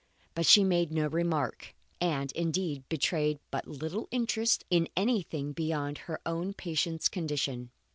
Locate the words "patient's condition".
6.55-7.69